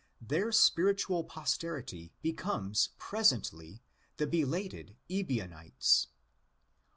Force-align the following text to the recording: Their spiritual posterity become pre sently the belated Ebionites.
Their 0.19 0.51
spiritual 0.51 1.23
posterity 1.25 2.11
become 2.23 2.73
pre 2.97 3.19
sently 3.19 3.81
the 4.17 4.25
belated 4.25 4.97
Ebionites. 5.11 6.07